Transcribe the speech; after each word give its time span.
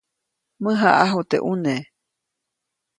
Mäjaʼaju 0.63 1.19
teʼ 1.29 1.41
ʼune. 1.43 1.73